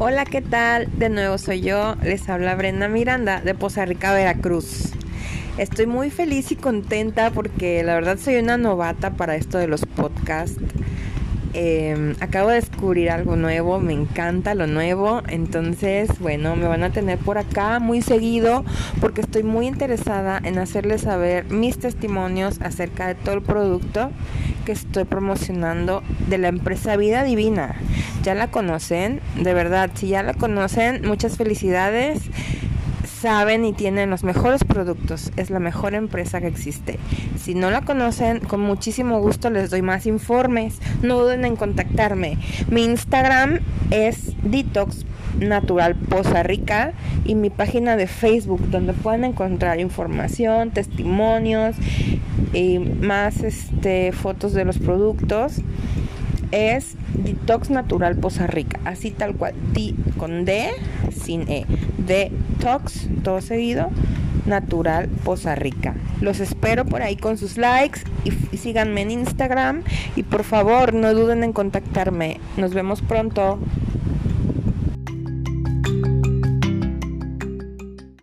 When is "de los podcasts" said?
9.58-10.62